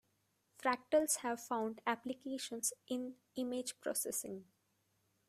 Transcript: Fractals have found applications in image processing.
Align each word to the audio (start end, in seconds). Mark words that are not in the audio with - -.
Fractals 0.57 1.17
have 1.17 1.39
found 1.39 1.79
applications 1.85 2.73
in 2.87 3.17
image 3.35 3.79
processing. 3.81 4.45